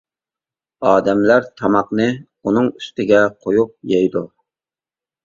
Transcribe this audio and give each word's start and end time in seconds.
ئادەملەر 0.91 1.43
تاماقنى 1.61 2.07
ئۇنىڭ 2.45 2.71
ئۈستىگە 2.79 3.21
قويۇپ 3.47 3.77
يەيدۇ. 3.93 4.25